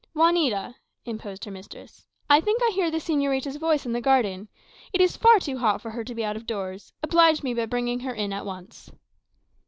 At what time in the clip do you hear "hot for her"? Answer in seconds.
5.59-6.03